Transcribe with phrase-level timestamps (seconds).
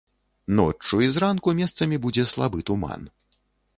[0.59, 3.01] Ноччу і зранку месцамі будзе слабы туман.